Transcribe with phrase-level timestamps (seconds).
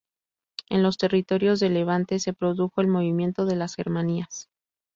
[0.71, 4.49] En los territorios de Levante se produjo el movimiento de las Germanías.